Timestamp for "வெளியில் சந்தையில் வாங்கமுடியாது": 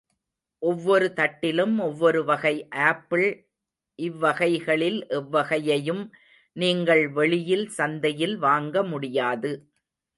7.09-9.51